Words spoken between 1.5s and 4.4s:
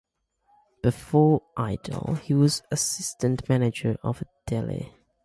"Idol", he was assistant manager of a